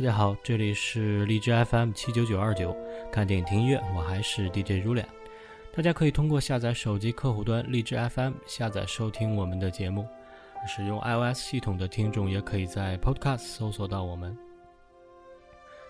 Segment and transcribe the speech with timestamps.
[0.00, 2.74] 大家好，这里是荔枝 FM 七九九二九，
[3.12, 5.04] 看电影听音乐，我还是 DJ Julia。
[5.74, 10.08] 大家可以通过下载手机客户端荔枝 FM 下载收听我们的节目，
[10.66, 14.34] 使用 iOS 系统的听众也可以在 Podcast 搜索到我们。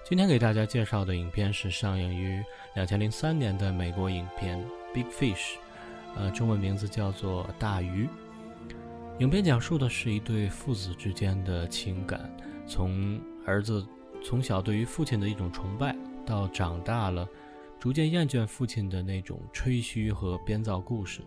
[0.04, 2.43] 今天给大家介绍的影片是上映于
[2.75, 4.58] 两千零三年的美国影片
[4.93, 5.36] 《Big Fish》，
[6.17, 8.07] 呃，中文名字叫做《大鱼》。
[9.21, 12.29] 影片讲述的是一对父子之间的情感，
[12.67, 13.86] 从儿子
[14.23, 17.29] 从小对于父亲的一种崇拜，到长大了
[17.79, 21.21] 逐渐厌倦父亲的那种吹嘘和编造故事，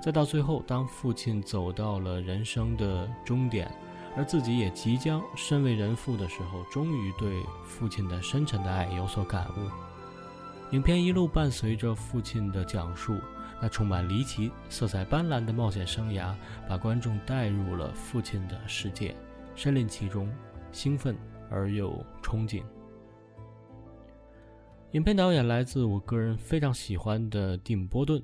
[0.00, 3.70] 再到最后，当父亲走到了人生的终点，
[4.16, 10.74] 而自己也即将身为人父的时候，终于对父亲的深沉的爱有所感悟。
[10.74, 13.18] 影片一路伴随着父亲的讲述。
[13.60, 16.32] 那充满离奇、色彩斑斓的冒险生涯，
[16.68, 19.16] 把观众带入了父亲的世界，
[19.56, 20.32] 身临其中，
[20.70, 21.16] 兴奋
[21.50, 22.62] 而又憧憬。
[24.92, 28.22] 影片导演来自我个人非常喜欢的蒂姆·波顿。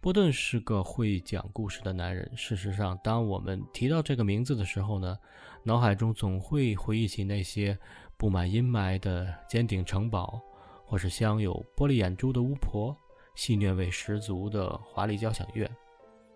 [0.00, 2.30] 波顿是个会讲故事的男人。
[2.34, 5.18] 事实上，当我们提到这个名字的时候呢，
[5.62, 7.78] 脑海中总会回忆起那些
[8.16, 10.40] 布满阴霾的尖顶城堡，
[10.86, 12.96] 或是镶有玻璃眼珠的巫婆。
[13.34, 15.70] 戏谑味十足的华丽交响乐，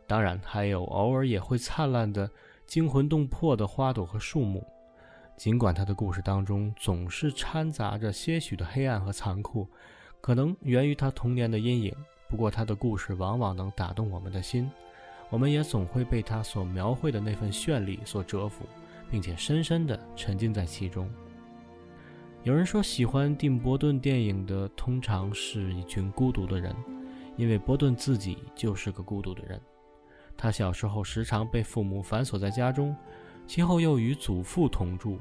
[0.06, 2.30] 当然还有偶尔也会灿烂的
[2.66, 4.64] 惊魂动魄的花朵和树木。
[5.36, 9.68] 尽管他的故事当中总是掺杂着些许的黑暗和残酷，
[10.20, 11.94] 可能源于他童年的阴影。
[12.28, 14.70] 不过他的故事往往能打动我们的心，
[15.30, 18.64] 我们也总会被他所描绘的那份绚丽所折服，
[19.10, 21.08] 并且深深地沉浸在其中。
[22.42, 26.74] 有人说，喜欢蒂姆·波顿电影的通常是一群孤独的人，
[27.36, 29.60] 因为波顿自己就是个孤独的人。
[30.36, 32.94] 他小时候时常被父母反锁在家中，
[33.46, 35.18] 其后又与祖父同住。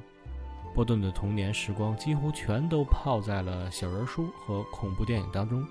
[0.73, 5.63] 波顿的童年时光几乎全都泡在了小人书和恐怖电影当中。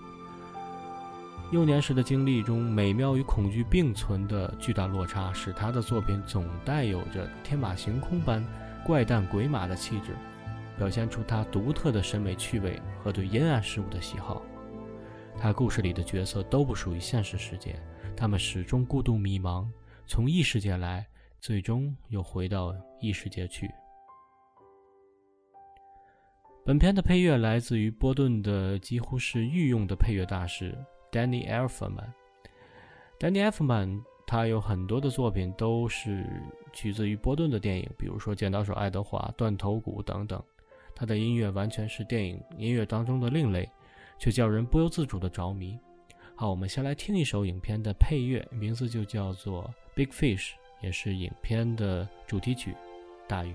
[1.51, 8.43] 幼年时的经历中，美妙与恐惧并存的巨大落差，使他的作品总带有着天马行空般
[8.87, 10.17] 怪诞鬼马的气质。
[10.79, 14.41] 表现出他独特的审美趣味和对阴暗事物的喜好。
[15.39, 17.79] 他故事里的角色都不属于现实世界，
[18.17, 19.67] 他们始终孤独迷茫，
[20.07, 21.07] 从异世界来，
[21.43, 23.69] 最终又回到异世界去。
[26.65, 30.73] 本片的配乐来自于波顿的几乎是御用的配乐大师
[31.11, 32.13] Danny Elfman。
[33.19, 36.25] Danny Elfman 他有很多的作品都是
[36.73, 40.41] 取自于波顿的电影，比如说《剪刀手爱德华》《断头谷》等等。
[40.95, 43.69] 他的音乐完全是电影音乐当中的另类，
[44.17, 45.77] 却叫人不由自主的着迷。
[46.37, 49.65] 好，我们先来听一首影片的配乐，名字就叫做
[49.97, 50.51] 《Big Fish》，
[50.83, 52.73] 也是影片的主题曲
[53.27, 53.53] 《大鱼》。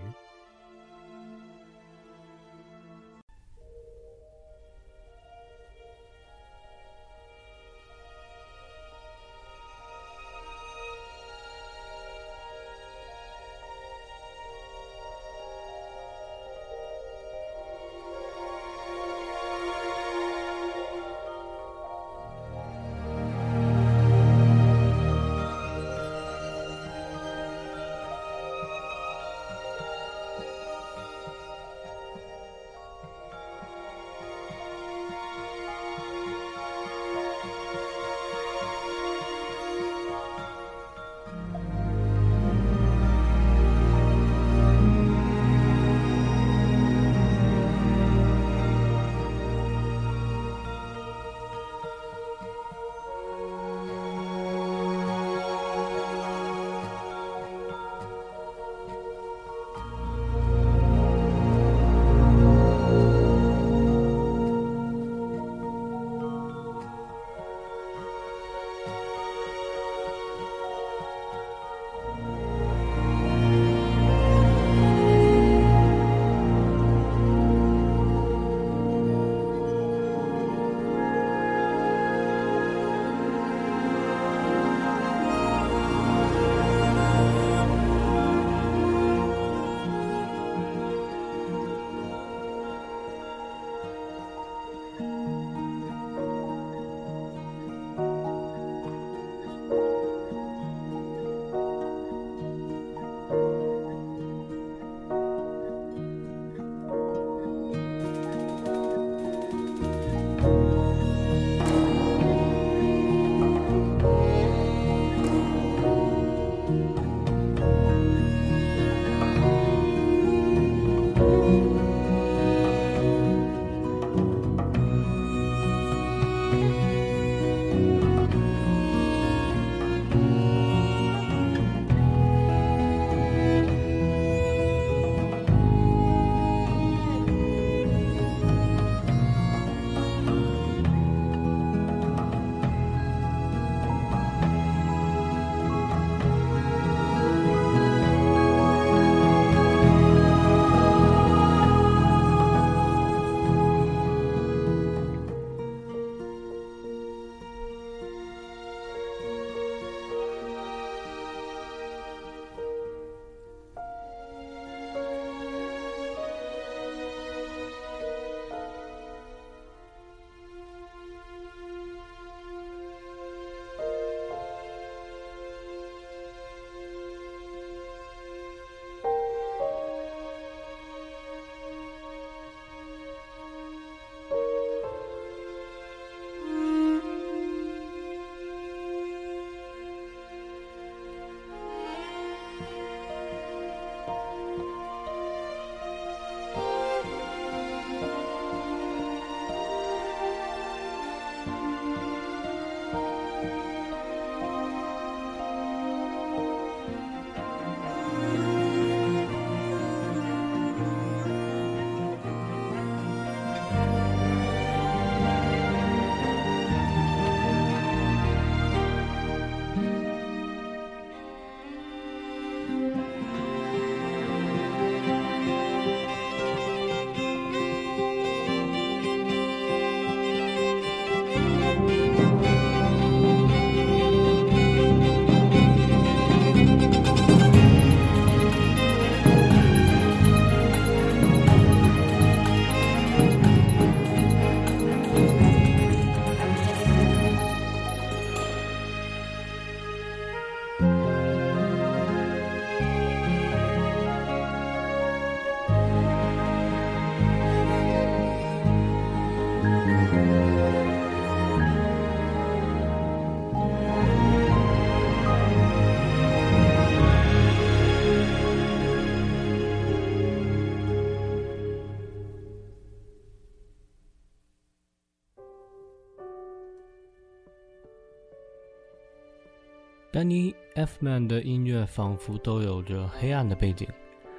[280.10, 283.86] 丹尼· F· 曼的音乐仿佛都有着黑暗的背景，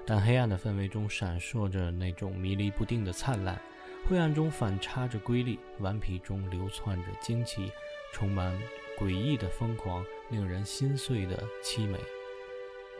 [0.06, 3.60] 但黑暗的氛围中闪烁着那种迷离不定的灿烂，
[4.08, 7.70] 灰暗中反差着瑰丽，顽皮中流窜着惊奇，
[8.14, 8.58] 充满
[8.98, 11.98] 诡异的疯狂，令人心碎的凄美，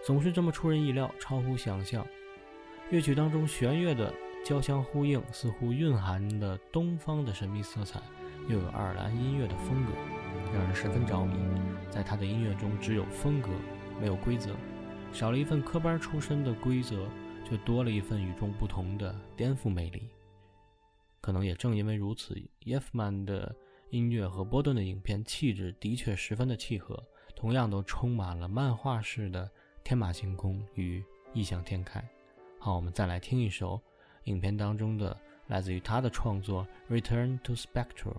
[0.05, 2.07] 总是这么出人意料，超乎想象。
[2.91, 4.13] 乐曲当中弦乐的
[4.45, 7.99] 交相呼应，似乎蕴含了东方的神秘色彩，
[8.47, 9.93] 又有爱尔兰音乐的风格，
[10.53, 11.35] 让人十分着迷。
[11.91, 13.51] 在他的音乐中，只有风格，
[14.01, 14.55] 没有规则，
[15.13, 17.09] 少了一份科班出身的规则，
[17.45, 20.09] 却多了一份与众不同的颠覆魅力。
[21.21, 23.55] 可能也正因为如此，耶夫曼的
[23.91, 27.03] 音乐和波顿的影片气质的确十分的契合，
[27.35, 29.51] 同样都充满了漫画式的
[29.83, 31.03] 天马行空与
[31.33, 32.03] 异想天开。
[32.59, 33.81] 好，我们再来听一首
[34.25, 38.13] 影片当中的来自于他的创作《Return to Spectral》。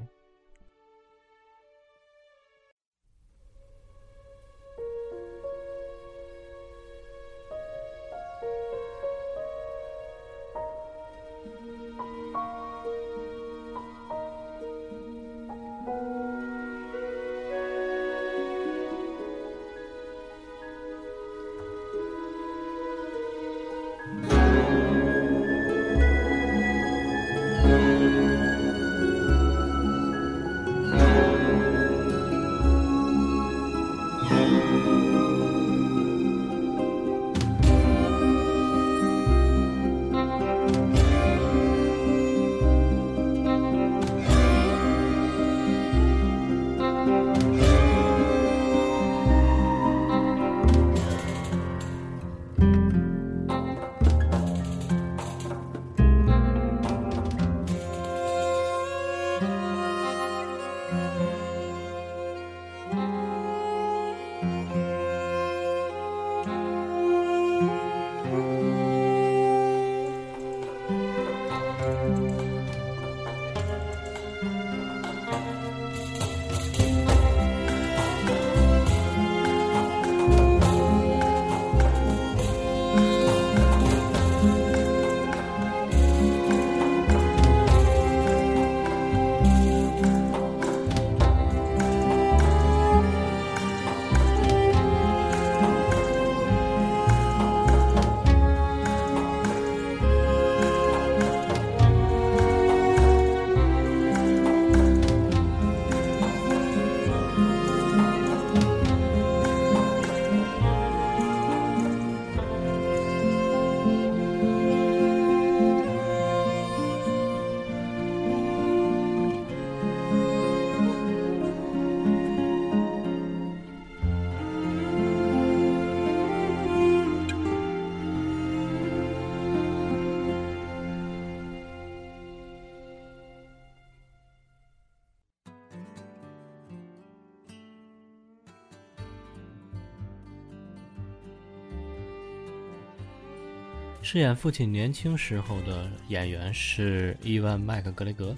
[144.11, 148.35] 饰演父亲年轻时候的演员是伊万·麦克格雷格，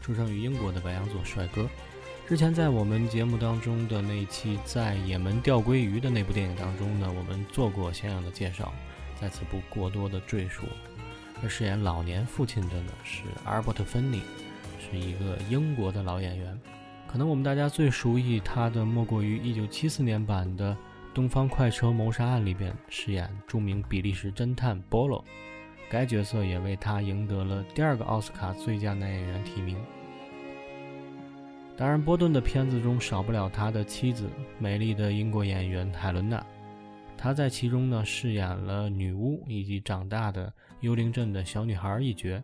[0.00, 1.68] 出生于英国的白羊座帅哥。
[2.26, 8.72] 之前在我们节目当中的那一期在也门钓鲑鱼的那部电影当中呢，我们做过相应的介绍，
[9.20, 10.62] 在此不过多的赘述。
[11.42, 14.22] 而饰演老年父亲的呢是阿尔伯特·芬尼，
[14.80, 16.58] 是一个英国的老演员。
[17.06, 20.72] 可能我们大家最熟悉他的莫过于1974年版的。
[21.14, 25.22] 《东方快车谋杀案》里边饰演著名比利时侦探波罗，
[25.90, 29.76] 该角色也为他赢得了第二个奥斯卡最佳男演员提名。
[31.76, 34.26] 当然，波顿的片子中少不了他的妻子，
[34.58, 36.42] 美丽的英国演员海伦娜，
[37.16, 40.50] 她在其中呢饰演了女巫以及长大的
[40.80, 42.42] 幽灵镇的小女孩一角，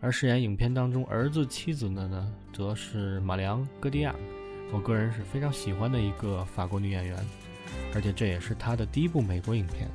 [0.00, 4.12] 而饰演影片当中儿子妻子的呢，则是马良·戈迪亚，
[4.72, 7.16] 我个人是非常喜欢的一个法国女演员。
[7.94, 9.88] 而且这也是他的第一部美国影片。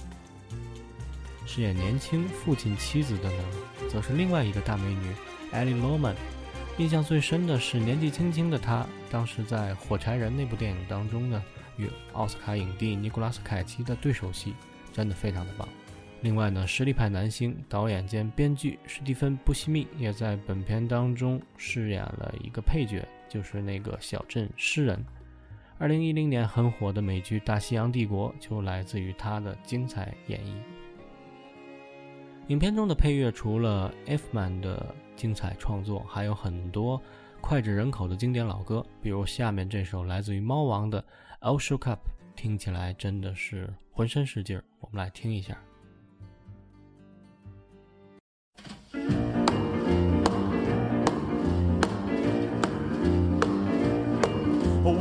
[1.45, 3.43] 饰演年轻父亲妻子的呢，
[3.89, 5.13] 则是另外一个大美女
[5.51, 6.15] 艾莉·罗曼。
[6.77, 11.41] 印象最深的是年纪轻轻的她，当时在《火柴人》那部电影当中呢，
[11.77, 14.53] 与奥斯卡影帝尼古拉斯·凯奇的对手戏，
[14.91, 15.65] 真的非常的棒。
[16.21, 25.05] 另外呢，实力派男星、导演兼编剧史蒂芬·布西密也在本片当中饰演了一个配角，就是那个小镇诗人。
[25.77, 30.53] 二零一零年很火的美剧《大西洋帝国》就来自于他的精彩演绎。
[32.47, 37.01] 影片中的配乐除了 F 曼的精彩创作，还有很多
[37.41, 41.01] 脍炙人口的经典老歌，比如下面这首来自于猫王的
[41.41, 41.99] 《I'll Shook Up》
[42.37, 44.63] 听起来真的是浑身是劲儿。
[44.79, 45.57] 我们来听一下。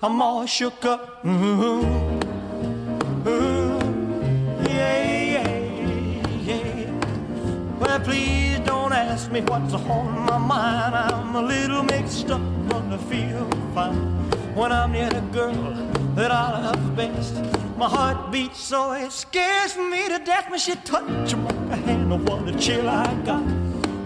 [0.00, 1.26] I'm all shook up.
[1.26, 1.82] Ooh,
[3.26, 3.80] ooh,
[4.62, 6.92] yeah, yeah, yeah.
[7.80, 10.94] Well, please don't ask me what's on my mind.
[10.94, 13.96] I'm a little mixed up, but I feel fine
[14.54, 15.74] when I'm near the girl
[16.14, 17.34] that I love best.
[17.76, 22.24] My heart beats so it scares me to death when she touches my hand.
[22.24, 23.42] What a chill I got.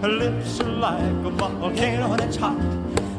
[0.01, 2.82] Her lips are like a volcano that's hot.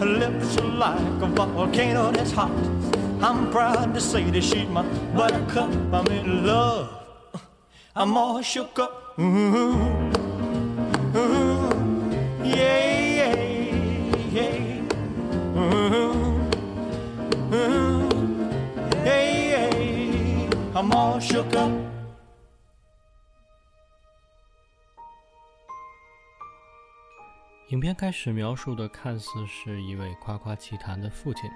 [0.00, 2.50] Lips are like a volcano that's hot.
[3.20, 4.82] I'm proud to say that she's my
[5.14, 5.70] buttercup.
[5.92, 6.88] I'm in love.
[7.94, 9.18] I'm all shook up.
[9.18, 9.54] Ooh,
[11.14, 11.68] ooh,
[12.42, 13.34] yeah, yeah,
[14.32, 15.58] yeah.
[15.58, 16.48] Ooh,
[17.52, 18.08] ooh,
[19.04, 20.50] yeah, yeah.
[20.74, 21.89] I'm all shook up.
[27.70, 31.48] 影片开始描述的看似是一位夸夸其谈的父亲，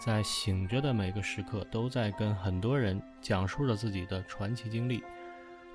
[0.00, 5.00] 在醒着的每个时刻都在跟很多人讲述着自己的传奇经历，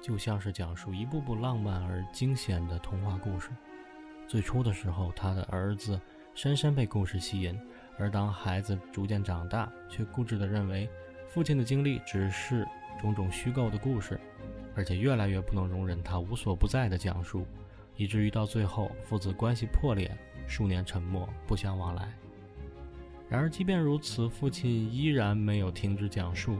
[0.01, 3.51] 就像是讲述一部部浪漫而惊险的童话故事。
[4.27, 5.97] 最初的时候，他的儿子
[6.35, 7.57] 深深被故事吸引，
[7.97, 10.89] 而当孩子逐渐长大，却固执地认为
[11.29, 12.67] 父亲的经历只是
[12.99, 14.19] 种种虚构的故事，
[14.75, 17.47] 而且越来越不能容忍他无所不在的讲述。
[17.99, 20.09] 以至于到最后，父子关系破裂，
[20.47, 22.07] 数年沉默，不相往来。
[23.27, 26.57] 然而，即便如此，父亲依然没有停止讲述。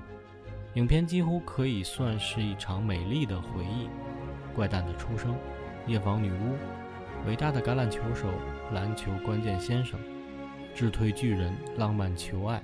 [0.74, 3.88] 影片几乎可以算是一场美丽的回忆：
[4.53, 5.34] 怪诞的出生、
[5.88, 6.58] 夜访女巫、
[7.25, 8.27] 伟大的橄榄球手、
[8.74, 9.98] 篮球关键先生、
[10.75, 12.62] 智退巨人、浪漫求爱，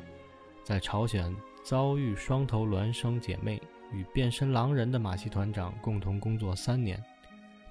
[0.66, 3.62] 在朝鲜遭遇双头孪生姐妹
[3.94, 7.02] 与变身狼人的马戏团长共同工作三年，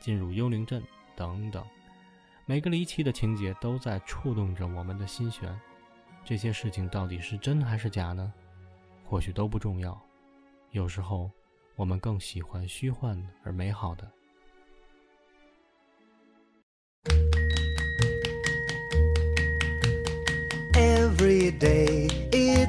[0.01, 0.83] 进入幽灵镇。
[1.17, 1.65] 等等，
[2.47, 5.59] 每个离奇的情节都在触动着我们的心弦。
[6.25, 8.33] 这些事情到底是真还是假呢？
[9.05, 10.01] 或许都不重要。
[10.71, 11.31] 有时候，
[11.77, 14.11] 我们更喜欢虚幻而美好的。
[20.73, 21.94] Every day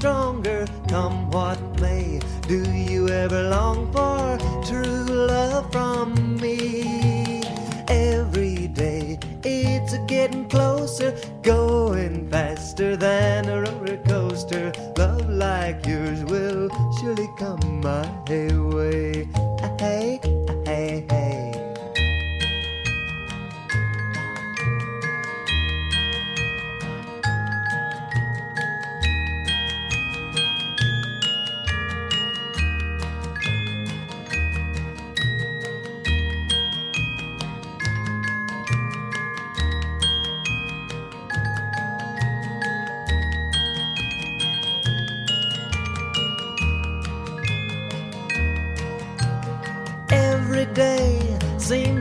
[0.00, 2.18] stronger, come what may.
[2.48, 7.42] Do you ever long for true love from me?
[7.86, 14.72] Every day it's getting closer, going faster than a roller coaster.
[14.96, 18.08] Love like yours will surely come my
[18.72, 19.28] way.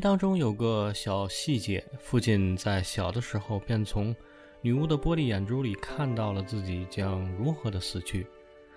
[0.00, 4.14] 当中有个小细节，父亲在小的时候便从
[4.60, 8.26] 女巫的玻璃眼珠里看到了自己将如何的死去。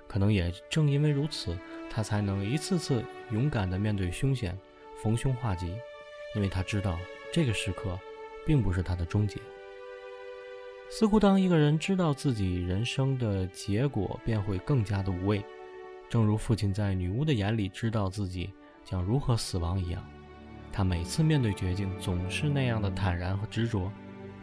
[0.07, 1.57] 可能也正因为如此，
[1.89, 4.57] 他才能一次次勇敢地面对凶险，
[5.03, 5.67] 逢凶化吉，
[6.35, 6.97] 因为他知道
[7.31, 7.97] 这个时刻
[8.45, 9.39] 并不是他的终结。
[10.89, 15.43] 似乎当一个人知道自己人生的结果，便会更加的无畏，
[16.09, 18.51] 正如父亲在女巫的眼里知道自己
[18.83, 20.03] 将如何死亡一样。
[20.71, 23.91] 他每次面对绝境，总是那样的坦然和执着，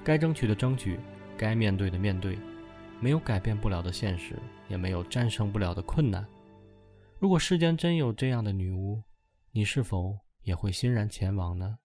[0.05, 0.99] 该争取的争取，
[1.37, 2.39] 该面对的面对，
[3.01, 4.37] 没有改变不了的现实，
[4.69, 6.27] 也没有战胜不了的困难。
[7.19, 9.03] 如果世间真有这样的女巫，
[9.53, 11.79] 你是否也会欣然前往呢？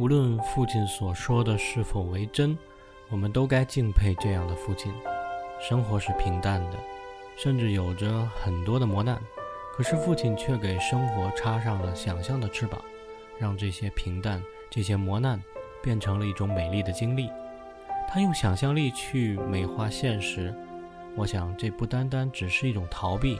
[0.00, 2.56] 无论父亲所说的是否为真，
[3.10, 4.90] 我们都该敬佩这样的父亲。
[5.60, 6.78] 生活是平淡的，
[7.36, 9.20] 甚至有着很多的磨难，
[9.74, 12.80] 可是父亲却给生活插上了想象的翅膀，
[13.38, 15.38] 让这些平淡、这些磨难
[15.82, 17.28] 变成了一种美丽的经历。
[18.08, 20.54] 他用想象力去美化现实，
[21.14, 23.38] 我想这不单单只是一种逃避，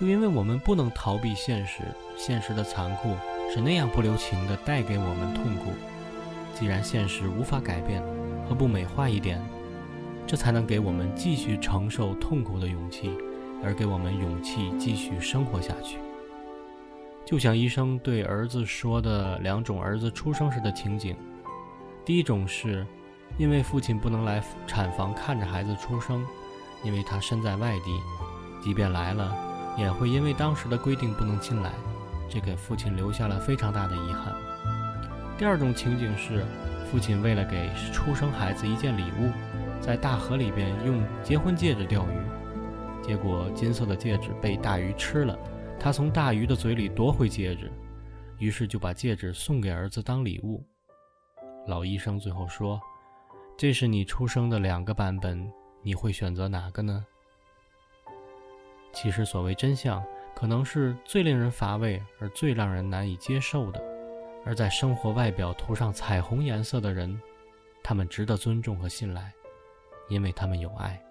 [0.00, 1.82] 就因为我们不能逃避现实，
[2.16, 3.14] 现实的残酷
[3.52, 5.72] 是那样不留情地带给我们痛苦。
[6.54, 8.02] 既然现实无法改变，
[8.48, 9.40] 何不美化一点？
[10.26, 13.10] 这才能给我们继续承受痛苦的勇气，
[13.64, 15.98] 而给我们勇气继续生活下去。
[17.24, 21.16] 就像医生对儿子说的两种儿子出生时的情景：
[22.04, 22.86] 第一种是，
[23.38, 26.26] 因为父亲不能来产房看着孩子出生，
[26.82, 27.98] 因为他身在外地，
[28.62, 29.34] 即便来了，
[29.78, 31.72] 也会因为当时的规定不能进来，
[32.28, 34.34] 这给父亲留下了非常大的遗憾。
[35.36, 36.44] 第二种情景是，
[36.90, 39.30] 父亲为了给出生孩子一件礼物，
[39.80, 42.20] 在大河里边用结婚戒指钓鱼，
[43.02, 45.38] 结果金色的戒指被大鱼吃了，
[45.78, 47.70] 他从大鱼的嘴里夺回戒指，
[48.38, 50.64] 于是就把戒指送给儿子当礼物。
[51.66, 52.80] 老医生最后说
[53.56, 55.50] ：“这是你出生的两个版本，
[55.82, 57.04] 你会选择哪个呢？”
[58.92, 60.02] 其实，所谓真相，
[60.38, 63.82] 可能是最令人乏味而最让人难以接受的。
[64.46, 67.20] 而在生活外表涂上彩虹颜色的人，
[67.82, 69.32] 他们值得尊重和信赖，
[70.08, 71.02] 因为他们有爱。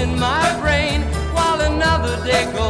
[0.00, 1.02] in my brain
[1.34, 2.67] while another day goes.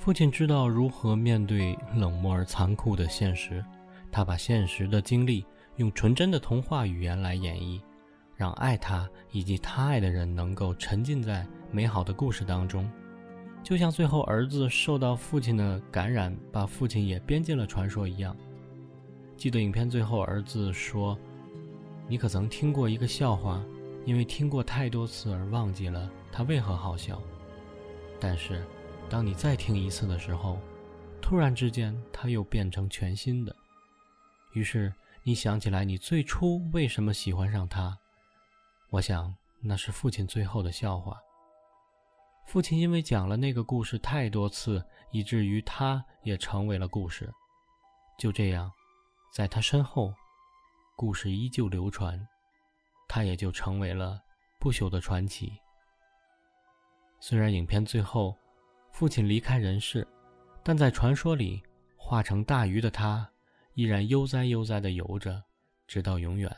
[0.00, 3.62] 父亲知道如何面对冷漠而残酷的现实，
[4.10, 5.44] 他把现实的经历
[5.76, 7.78] 用纯真的童话语言来演绎，
[8.34, 12.90] 让爱他以及他爱的人能够沉浸在美好的故事当中，
[13.62, 18.34] 就像最后儿子受到父亲的感染，把父亲也编进了传说一样。
[19.36, 21.16] 记得影片最后儿子说
[22.08, 23.62] ：“你可曾听过一个笑话？
[24.06, 27.20] 因为听过太多次而忘记了它为何好笑。”
[28.18, 28.64] 但是。
[29.10, 30.56] 当你再听一次的时候，
[31.20, 33.54] 突然之间，它又变成全新的。
[34.52, 34.94] 于是
[35.24, 37.98] 你想起来，你最初为什么喜欢上他？
[38.90, 41.20] 我想那是父亲最后的笑话。
[42.46, 47.28] 父亲因为讲了那个故事太多次，以至于他也成为了故事。
[48.16, 48.70] 就这样，
[49.34, 50.14] 在他身后，
[50.94, 52.24] 故事依旧流传，
[53.08, 54.22] 他也就成为了
[54.60, 55.58] 不朽的传奇。
[57.18, 58.36] 虽然影片最后。
[58.92, 60.06] 父亲离开人世，
[60.62, 61.62] 但在传说里，
[61.96, 63.28] 化成大鱼的他，
[63.74, 65.42] 依然悠哉悠哉地游着，
[65.86, 66.54] 直到永远。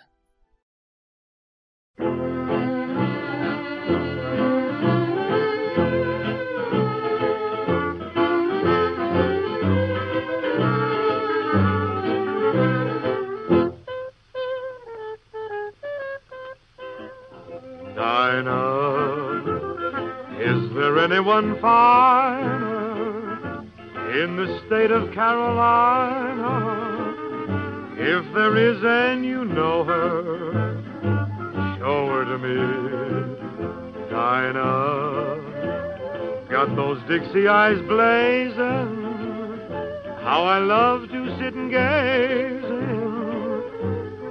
[20.83, 22.81] There anyone finer
[24.21, 26.57] in the state of Carolina?
[27.97, 30.83] If there is and you know her,
[31.79, 32.57] show her to me.
[34.11, 35.39] Dinah,
[36.51, 39.13] got those Dixie eyes blazing.
[40.25, 42.65] How I love to sit and gaze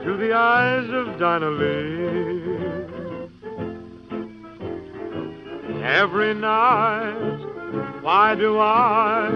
[0.02, 2.51] into the eyes of Dinah Lee.
[5.84, 9.30] Every night, why do I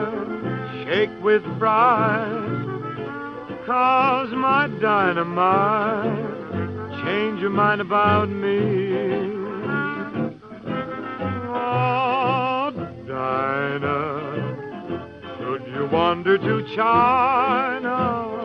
[0.84, 2.51] shake with fright?
[3.65, 6.36] Cause my dynamite
[7.03, 9.31] change your mind about me.
[11.51, 12.71] Oh,
[13.08, 14.21] Dinah,
[15.39, 18.36] should you wander to China,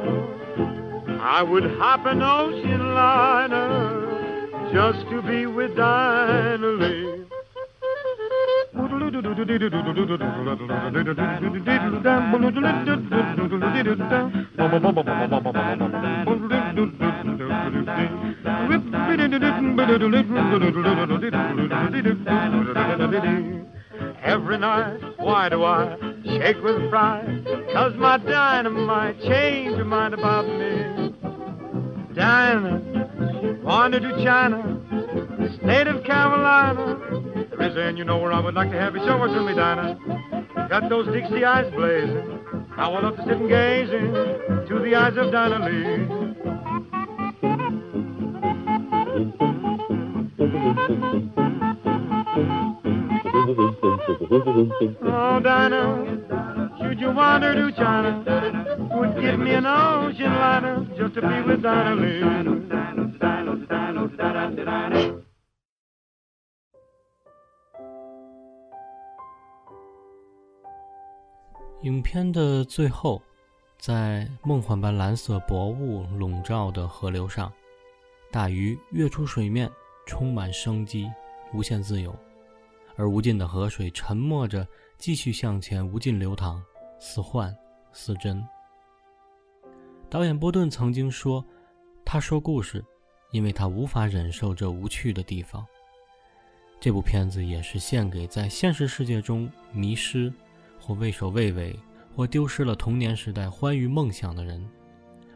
[1.20, 7.09] I would hop an ocean liner just to be with Dinah Lee.
[24.22, 27.44] Every night, why do I shake with pride?
[27.72, 31.12] Cause my dynamite changed your mind about me.
[32.14, 34.80] Dinah, wandered to China,
[35.56, 37.39] state of Carolina.
[37.60, 39.54] Is and you know where I would like to have you show her to me,
[39.54, 39.98] Dinah.
[40.70, 42.40] Got those Dixie eyes blazing.
[42.76, 46.06] I love to sit and gaze into the eyes of Dinah Lee.
[55.02, 58.24] Oh, Dinah, should you wander to China,
[58.94, 62.22] would give me an ocean liner just to be with Dinah Lee.
[71.82, 73.22] 影片的最后，
[73.78, 77.50] 在梦幻般蓝色薄雾笼罩的河流上，
[78.30, 79.70] 大鱼跃出水面，
[80.06, 81.10] 充满生机，
[81.54, 82.14] 无限自由。
[82.96, 84.66] 而无尽的河水沉默着，
[84.98, 86.62] 继续向前，无尽流淌，
[86.98, 87.56] 似幻
[87.92, 88.46] 似真。
[90.10, 91.42] 导演波顿曾经说
[92.04, 92.84] ：“他说故事，
[93.30, 95.66] 因为他无法忍受这无趣的地方。”
[96.78, 100.30] 这部片子也是献给在现实世界中迷失。
[100.80, 101.78] 或畏首畏尾，
[102.16, 104.66] 或丢失了童年时代欢愉梦想的人，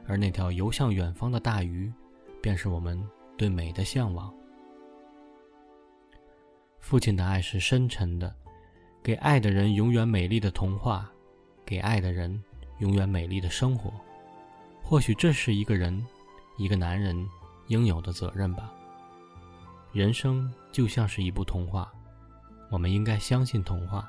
[0.07, 1.92] 而那条游向远方的大鱼，
[2.40, 3.00] 便是我们
[3.37, 4.33] 对美的向往。
[6.80, 8.35] 父亲的爱是深沉的，
[9.02, 11.11] 给爱的人永远美丽的童话，
[11.64, 12.42] 给爱的人
[12.78, 13.92] 永远美丽的生活。
[14.83, 16.04] 或许这是一个人，
[16.59, 17.16] 一个男人
[17.68, 18.70] 应有的责任吧。
[19.92, 21.90] 人生就像是一部童话，
[22.70, 24.07] 我们应该相信童话。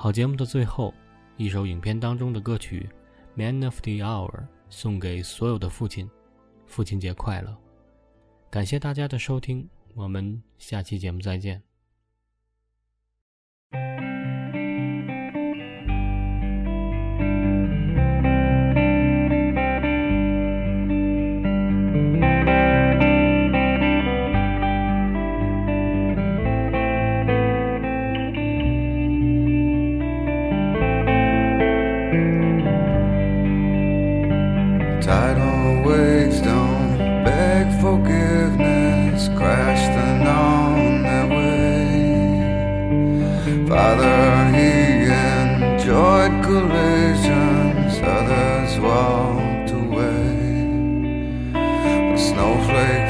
[0.00, 0.94] 好节目的最后，
[1.36, 2.88] 一首影片当中的歌曲
[3.52, 4.30] 《Man of the Hour》
[4.70, 6.08] 送给所有的父亲，
[6.68, 7.52] 父亲节快乐！
[8.48, 11.67] 感谢大家的收听，我们下期节目再见。
[43.88, 44.70] father, he
[45.40, 50.34] enjoyed collisions, others walked away.
[52.14, 53.07] A snowflake